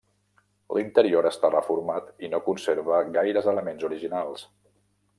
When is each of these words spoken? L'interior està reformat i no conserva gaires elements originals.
L'interior 0.77 1.27
està 1.29 1.51
reformat 1.57 2.09
i 2.27 2.31
no 2.33 2.41
conserva 2.49 3.05
gaires 3.19 3.51
elements 3.55 3.89
originals. 3.93 4.49